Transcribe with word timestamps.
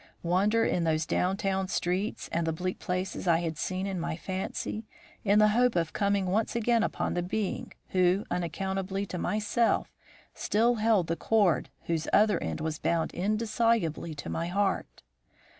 Wander 0.23 0.67
those 0.79 1.05
down 1.05 1.37
town 1.37 1.67
streets 1.67 2.27
and 2.31 2.47
the 2.47 2.51
bleak 2.51 2.79
places 2.79 3.27
I 3.27 3.41
had 3.41 3.55
seen 3.55 3.85
in 3.85 3.99
my 3.99 4.17
fancy, 4.17 4.87
in 5.23 5.37
the 5.37 5.49
hope 5.49 5.75
of 5.75 5.93
coming 5.93 6.25
once 6.25 6.55
again 6.55 6.81
upon 6.81 7.13
the 7.13 7.21
being 7.21 7.71
who, 7.89 8.25
unaccountably 8.31 9.05
to 9.05 9.19
myself, 9.19 9.93
still 10.33 10.73
held 10.77 11.05
the 11.05 11.15
cord 11.15 11.69
whose 11.83 12.07
other 12.11 12.41
end 12.41 12.61
was 12.61 12.79
bound 12.79 13.13
indissolubly 13.13 14.15
to 14.15 14.27
my 14.27 14.47
heart. 14.47 15.03